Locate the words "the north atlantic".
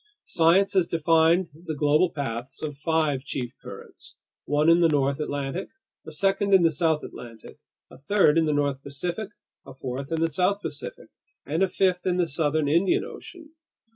4.81-5.69